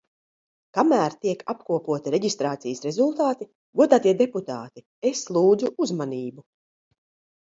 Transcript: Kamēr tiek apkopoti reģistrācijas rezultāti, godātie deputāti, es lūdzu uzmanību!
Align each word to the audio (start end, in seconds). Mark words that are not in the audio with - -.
Kamēr 0.75 1.15
tiek 1.25 1.43
apkopoti 1.53 2.13
reģistrācijas 2.15 2.81
rezultāti, 2.87 3.49
godātie 3.83 4.15
deputāti, 4.23 4.85
es 5.11 5.23
lūdzu 5.39 5.71
uzmanību! 5.87 6.47